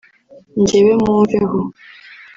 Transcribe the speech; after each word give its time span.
Njyewe 0.59 0.93
mumveho 1.01 1.59